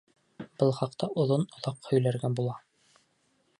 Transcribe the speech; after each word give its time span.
Был 0.63 0.73
хаҡта 0.77 1.09
оҙон-оҙаҡ 1.25 1.89
һөйләргә 1.91 2.35
була. 2.41 2.59